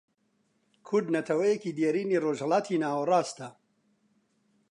[0.87, 3.47] کورد نەتەوەیەکی دێرینی ڕۆژهەڵاتی ناوەڕاستە